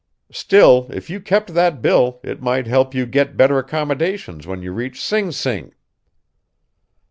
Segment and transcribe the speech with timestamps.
[0.31, 4.71] "Still, if you kept that bill it might help you get better accommodations when you
[4.73, 5.73] reach Sing Sing."